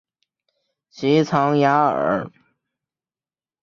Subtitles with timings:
[0.89, 2.27] 吉藏雅尔。